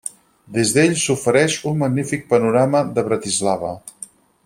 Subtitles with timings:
[0.55, 3.79] Des d'ell s'ofereix un magnífic panorama de Bratislava.